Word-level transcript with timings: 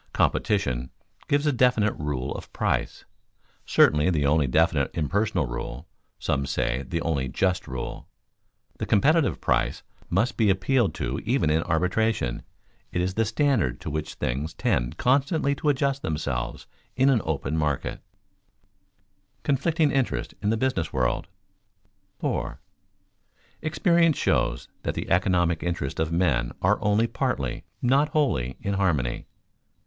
Competition 0.13 0.89
gives 1.27 1.45
a 1.45 1.51
definite 1.51 1.93
rule 1.93 2.33
of 2.33 2.51
price 2.51 3.05
certainly 3.67 4.09
the 4.09 4.25
only 4.25 4.47
definite 4.47 4.89
impersonal 4.95 5.45
rule; 5.45 5.87
some 6.17 6.47
say 6.47 6.81
the 6.81 6.99
only 7.01 7.27
just 7.27 7.67
rule. 7.67 8.07
The 8.79 8.87
competitive 8.87 9.39
price 9.39 9.83
must 10.09 10.37
be 10.37 10.49
appealed 10.49 10.95
to 10.95 11.19
even 11.23 11.51
in 11.51 11.61
arbitration. 11.61 12.41
It 12.91 12.99
is 12.99 13.13
the 13.13 13.25
standard 13.25 13.79
to 13.81 13.91
which 13.91 14.15
things 14.15 14.55
tend 14.55 14.97
constantly 14.97 15.53
to 15.53 15.69
adjust 15.69 16.01
themselves 16.01 16.65
in 16.95 17.11
an 17.11 17.21
open 17.23 17.55
market. 17.55 18.01
[Sidenote: 18.01 19.43
Conflicting 19.43 19.91
interests 19.91 20.33
in 20.41 20.49
the 20.49 20.57
business 20.57 20.91
world] 20.91 21.27
4. 22.17 22.59
_Experience 23.61 24.15
shows 24.15 24.67
that 24.81 24.95
the 24.95 25.11
economic 25.11 25.61
interests 25.61 25.99
of 25.99 26.11
men 26.11 26.53
are 26.59 26.83
only 26.83 27.05
partly, 27.05 27.65
not 27.83 28.09
wholly, 28.09 28.57
in 28.61 28.73
harmony. 28.73 29.27